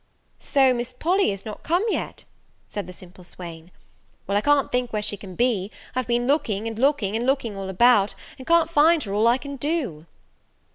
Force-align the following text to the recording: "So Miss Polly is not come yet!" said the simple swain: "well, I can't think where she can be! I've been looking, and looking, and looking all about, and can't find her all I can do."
"So 0.39 0.73
Miss 0.73 0.93
Polly 0.93 1.31
is 1.31 1.45
not 1.45 1.61
come 1.61 1.85
yet!" 1.87 2.23
said 2.67 2.87
the 2.87 2.91
simple 2.91 3.23
swain: 3.23 3.69
"well, 4.25 4.35
I 4.35 4.41
can't 4.41 4.71
think 4.71 4.91
where 4.91 4.99
she 4.99 5.15
can 5.15 5.35
be! 5.35 5.69
I've 5.95 6.07
been 6.07 6.25
looking, 6.25 6.67
and 6.67 6.79
looking, 6.79 7.15
and 7.15 7.27
looking 7.27 7.55
all 7.55 7.69
about, 7.69 8.15
and 8.39 8.47
can't 8.47 8.67
find 8.67 9.03
her 9.03 9.13
all 9.13 9.27
I 9.27 9.37
can 9.37 9.57
do." 9.57 10.07